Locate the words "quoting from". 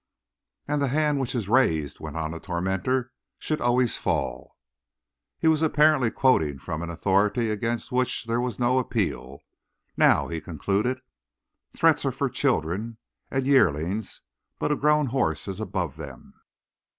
6.09-6.81